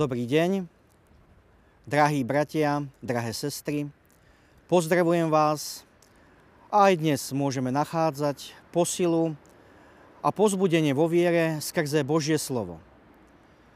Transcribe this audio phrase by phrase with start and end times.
[0.00, 0.64] Dobrý deň,
[1.84, 3.84] drahí bratia, drahé sestry.
[4.64, 5.84] Pozdravujem vás.
[6.72, 9.36] Aj dnes môžeme nachádzať posilu
[10.24, 12.80] a pozbudenie vo viere skrze Božie slovo.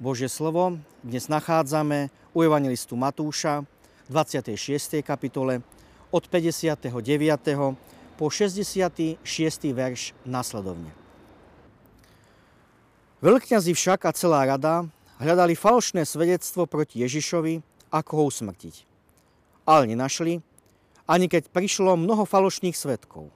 [0.00, 3.68] Božie slovo dnes nachádzame u Evangelistu Matúša
[4.08, 5.04] v 26.
[5.04, 5.60] kapitole
[6.08, 6.96] od 59.
[8.16, 9.20] po 66.
[9.68, 10.96] verš nasledovne.
[13.20, 14.88] Veľkňazi však a celá rada
[15.20, 17.60] hľadali falošné svedectvo proti Ježišovi,
[17.92, 18.84] ako ho usmrtiť.
[19.66, 20.40] Ale nenašli,
[21.06, 23.30] ani keď prišlo mnoho falošných svetkov.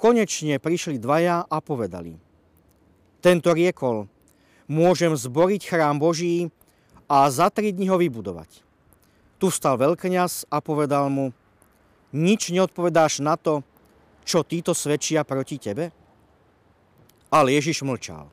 [0.00, 2.18] Konečne prišli dvaja a povedali.
[3.22, 4.10] Tento riekol,
[4.66, 6.50] môžem zboriť chrám Boží
[7.06, 8.66] a za tri dní ho vybudovať.
[9.38, 11.30] Tu stal veľkňaz a povedal mu,
[12.10, 13.62] nič neodpovedáš na to,
[14.22, 15.94] čo títo svedčia proti tebe?
[17.32, 18.28] Ale Ježiš mlčal.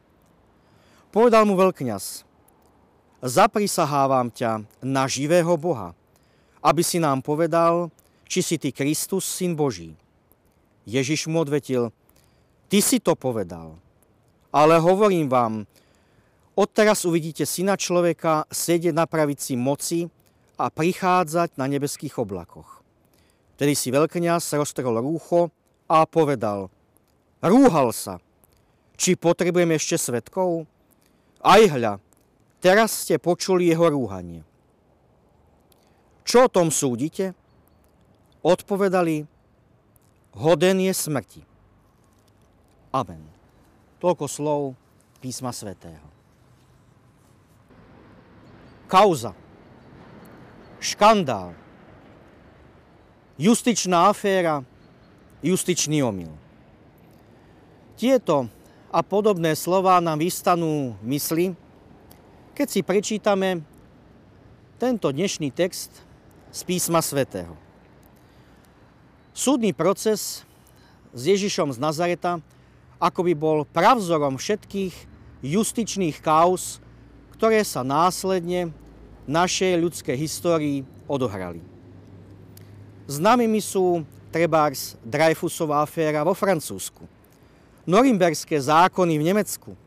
[1.09, 2.28] Povedal mu veľkňaz,
[3.19, 5.91] zaprisahávam ťa na živého Boha,
[6.63, 7.91] aby si nám povedal,
[8.27, 9.95] či si ty Kristus, syn Boží.
[10.87, 11.91] Ježiš mu odvetil,
[12.71, 13.77] ty si to povedal,
[14.49, 15.53] ale hovorím vám,
[16.55, 20.09] odteraz uvidíte syna človeka sedieť na pravici moci
[20.59, 22.83] a prichádzať na nebeských oblakoch.
[23.59, 25.51] Tedy si veľkňaz roztrhol rúcho
[25.87, 26.71] a povedal,
[27.43, 28.23] rúhal sa,
[28.99, 30.67] či potrebujem ešte svetkov?
[31.39, 32.03] Aj hľa,
[32.59, 34.43] teraz ste počuli jeho rúhanie.
[36.27, 37.33] Čo o tom súdite?
[38.45, 39.25] Odpovedali,
[40.37, 41.41] hoden je smrti.
[42.93, 43.25] Amen.
[43.99, 44.61] Toľko slov
[45.19, 46.05] písma svätého.
[48.89, 49.35] Kauza.
[50.79, 51.53] Škandál.
[53.35, 54.63] Justičná aféra.
[55.45, 56.33] Justičný omyl.
[57.99, 58.47] Tieto
[58.89, 61.53] a podobné slova nám vystanú mysli,
[62.59, 63.63] keď si prečítame
[64.75, 66.03] tento dnešný text
[66.51, 67.55] z písma svätého.
[69.31, 70.43] Súdny proces
[71.15, 72.43] s Ježišom z Nazareta
[72.99, 74.91] ako by bol pravzorom všetkých
[75.39, 76.83] justičných kauz,
[77.39, 78.75] ktoré sa následne
[79.23, 81.63] v našej ľudskej histórii odohrali.
[83.07, 84.03] Známymi sú
[84.35, 87.07] trebárs Dreyfusová aféra vo Francúzsku–
[87.87, 89.79] norimberské zákony v Nemecku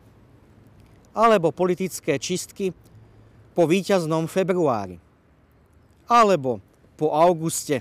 [1.12, 2.72] alebo politické čistky
[3.52, 4.96] po víťaznom februári
[6.08, 6.60] alebo
[6.96, 7.80] po auguste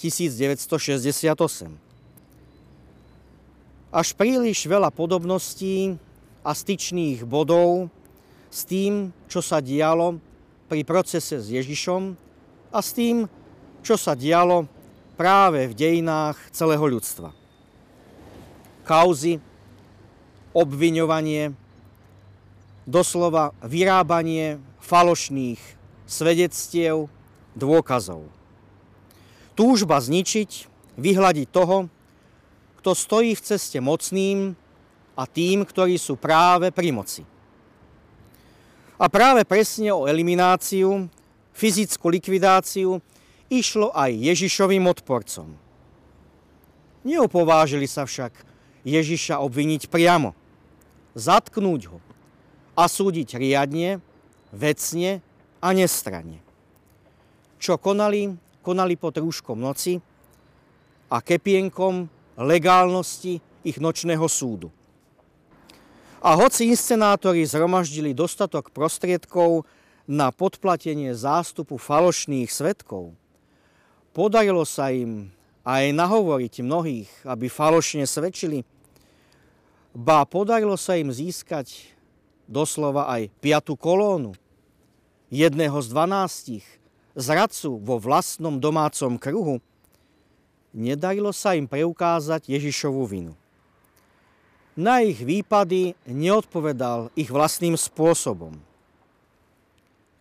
[0.00, 1.36] 1968.
[3.90, 5.98] Až príliš veľa podobností
[6.40, 7.90] a styčných bodov
[8.48, 10.16] s tým, čo sa dialo
[10.70, 12.16] pri procese s Ježišom
[12.70, 13.26] a s tým,
[13.82, 14.64] čo sa dialo
[15.18, 17.40] práve v dejinách celého ľudstva
[18.90, 19.38] kauzy,
[20.50, 21.54] obviňovanie,
[22.90, 25.62] doslova vyrábanie falošných
[26.10, 27.06] svedectiev,
[27.54, 28.26] dôkazov.
[29.54, 30.66] Túžba zničiť,
[30.98, 31.86] vyhľadiť toho,
[32.82, 34.58] kto stojí v ceste mocným
[35.14, 37.22] a tým, ktorí sú práve pri moci.
[38.98, 41.06] A práve presne o elimináciu,
[41.54, 42.98] fyzickú likvidáciu
[43.48, 45.54] išlo aj Ježišovým odporcom.
[47.06, 48.32] Neopovážili sa však
[48.84, 50.36] Ježiša obviniť priamo,
[51.16, 52.09] zatknúť ho
[52.74, 53.98] a súdiť riadne,
[54.50, 55.22] vecne
[55.60, 56.40] a nestranne.
[57.60, 58.32] Čo konali,
[58.64, 60.00] konali pod rúškom noci
[61.12, 62.08] a kepienkom
[62.40, 64.72] legálnosti ich nočného súdu.
[66.20, 69.64] A hoci inscenátori zhromaždili dostatok prostriedkov
[70.04, 73.16] na podplatenie zástupu falošných svetkov,
[74.12, 75.32] podarilo sa im
[75.64, 78.64] aj nahovoriť mnohých, aby falošne svedčili.
[79.92, 81.92] Ba podarilo sa im získať
[82.50, 84.34] doslova aj piatu kolónu,
[85.30, 86.66] jedného z dvanástich,
[87.14, 89.62] zradcu vo vlastnom domácom kruhu,
[90.74, 93.38] nedarilo sa im preukázať Ježišovu vinu.
[94.74, 98.58] Na ich výpady neodpovedal ich vlastným spôsobom.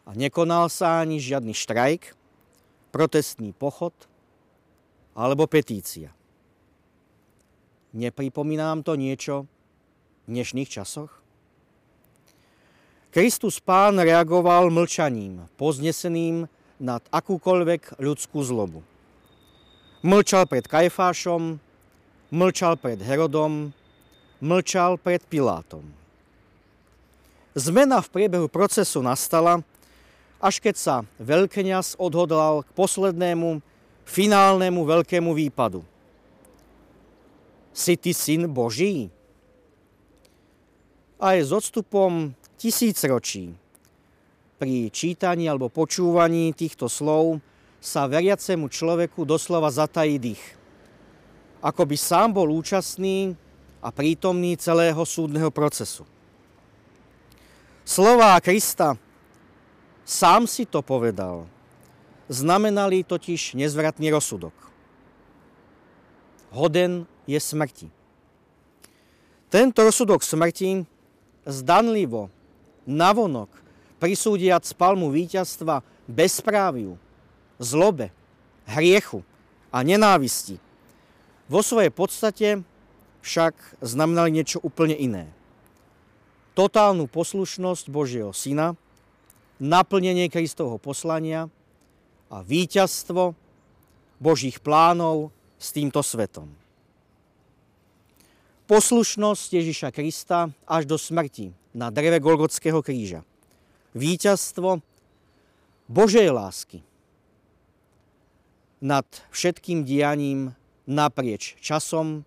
[0.06, 2.14] A nekonal sa ani žiadny štrajk,
[2.94, 3.98] protestný pochod–
[5.20, 6.16] alebo petícia.
[7.92, 9.52] Nepripomínám to niečo
[10.24, 11.19] v dnešných časoch?
[13.10, 16.46] Kristus Pán reagoval mlčaním, pozneseným
[16.78, 18.86] nad akúkoľvek ľudskú zlobu.
[20.06, 21.58] Mlčal pred Kajfášom,
[22.30, 23.74] mlčal pred Herodom,
[24.38, 25.82] mlčal pred Pilátom.
[27.58, 29.66] Zmena v priebehu procesu nastala,
[30.38, 33.58] až keď sa veľkňaz odhodlal k poslednému
[34.06, 35.82] finálnemu veľkému výpadu.
[37.74, 39.10] Si ty syn Boží?
[41.18, 43.56] Aj s odstupom tisíc ročí
[44.60, 47.40] pri čítaní alebo počúvaní týchto slov
[47.80, 50.44] sa veriacemu človeku doslova zatají dých.
[51.64, 53.40] Ako by sám bol účastný
[53.80, 56.04] a prítomný celého súdneho procesu.
[57.88, 59.00] Slová Krista
[60.04, 61.48] sám si to povedal.
[62.28, 64.54] Znamenali totiž nezvratný rozsudok.
[66.52, 67.88] Hoden je smrti.
[69.50, 70.86] Tento rozsudok smrti
[71.48, 72.30] zdanlivo,
[72.90, 73.54] navonok,
[74.02, 76.98] prisúdiac palmu víťazstva bezpráviu,
[77.62, 78.10] zlobe,
[78.66, 79.22] hriechu
[79.70, 80.58] a nenávisti.
[81.46, 82.48] Vo svojej podstate
[83.22, 83.54] však
[83.86, 85.30] znamenali niečo úplne iné.
[86.58, 88.74] Totálnu poslušnosť Božieho Syna,
[89.62, 91.48] naplnenie Kristovho poslania
[92.32, 93.38] a víťazstvo
[94.20, 96.59] Božích plánov s týmto svetom.
[98.70, 103.26] Poslušnosť Ježiša Krista až do smrti na dreve Golgotského kríža
[103.98, 104.78] víťazstvo
[105.90, 106.86] Božej lásky
[108.78, 110.54] nad všetkým dianím
[110.86, 112.22] naprieč časom,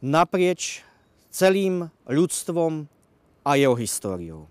[0.00, 0.80] naprieč
[1.28, 2.88] celým ľudstvom
[3.44, 4.48] a jeho históriou.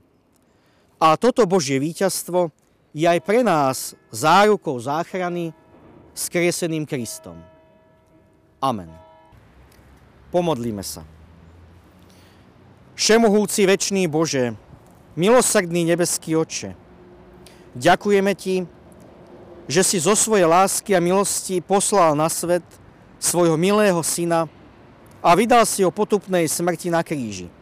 [1.01, 2.53] A toto Božie víťazstvo
[2.93, 5.49] je aj pre nás zárukou záchrany
[6.13, 7.41] s kreseným Kristom.
[8.61, 9.02] Amen.
[10.33, 11.05] Pomodlíme sa.
[12.97, 14.57] Všemohúci večný Bože,
[15.13, 16.73] Milosrdný nebeský Oče,
[17.77, 18.65] ďakujeme Ti,
[19.69, 22.65] že si zo svojej lásky a milosti poslal na svet
[23.21, 24.49] svojho milého syna
[25.21, 27.53] a vydal si ho potupnej smrti na kríži,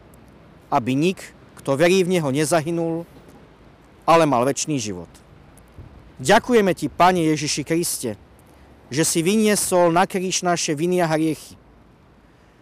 [0.72, 1.20] aby nik,
[1.60, 3.04] kto verí v Neho, nezahynul,
[4.08, 5.12] ale mal väčší život.
[6.24, 8.16] Ďakujeme Ti, Pane Ježiši Kriste,
[8.88, 11.61] že si vyniesol na kríž naše viny a hriechy,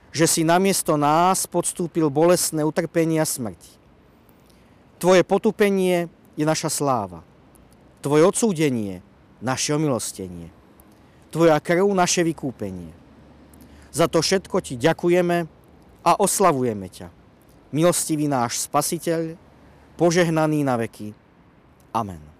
[0.09, 3.79] že si namiesto nás podstúpil bolestné utrpenie a smrť
[4.99, 7.23] Tvoje potupenie je naša sláva.
[8.03, 8.99] Tvoje odsúdenie,
[9.39, 10.51] naše omilostenie.
[11.31, 12.91] Tvoja krv, naše vykúpenie.
[13.95, 15.47] Za to všetko Ti ďakujeme
[16.03, 17.07] a oslavujeme ťa.
[17.71, 19.39] Milostivý náš Spasiteľ,
[19.95, 21.15] požehnaný na veky.
[21.95, 22.38] Amen.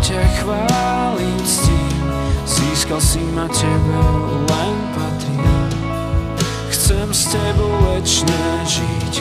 [0.00, 1.40] Ťa chválim,
[2.48, 4.00] Získal si ma tebe,
[4.48, 5.36] len patrí.
[6.72, 9.14] Chcem s tebou večne žiť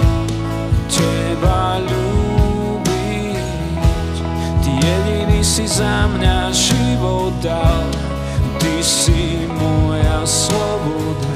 [0.89, 3.37] Teba ľúbiť.
[4.65, 7.85] Ty jediný si za mňa život dal
[8.57, 11.33] Ty si moja sloboda.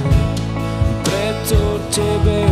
[1.05, 2.49] Preto tebe,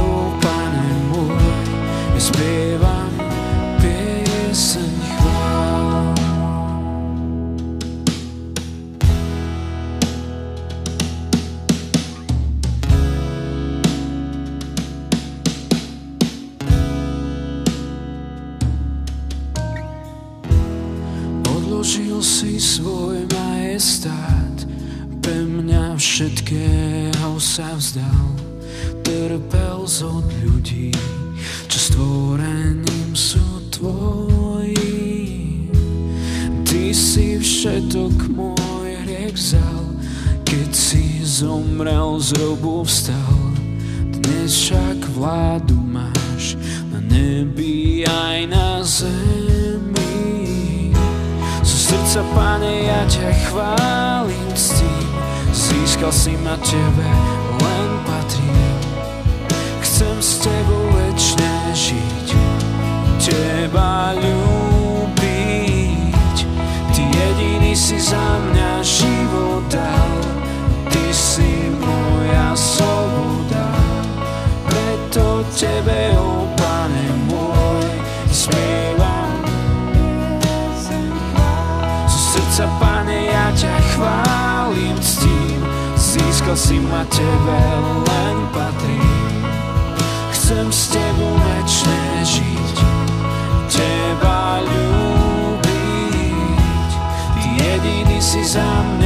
[26.22, 28.30] všetkého sa vzdal,
[29.02, 30.94] trpel od ľudí,
[31.66, 33.42] čo stvorením sú
[33.74, 35.66] tvoji.
[36.62, 39.98] Ty si všetok môj hriek vzal,
[40.46, 43.34] keď si zomrel z robu vstal.
[44.14, 45.81] Dnes však vládu
[52.12, 55.08] srdca, Pane, ja ťa chválim, ctím,
[55.56, 57.08] získal si ma Tebe,
[57.56, 58.80] len patrím.
[59.80, 62.36] Chcem s Tebou večne žiť,
[63.16, 65.18] Teba ľúbiť.
[66.92, 70.12] Ty jediný si za mňa život dal,
[70.92, 73.72] Ty si moja sloboda.
[74.68, 77.88] Preto Tebe, o Pane môj,
[78.28, 78.91] spievam.
[82.52, 85.64] Srdca, Pane, ja ťa chválim, ctím,
[85.96, 87.64] získal si ma Tebe,
[88.04, 89.48] len patrím.
[90.36, 92.76] Chcem s Tebou večne žiť,
[93.72, 95.70] Teba ľúbiť.
[97.40, 99.01] Ty jediný si za mňa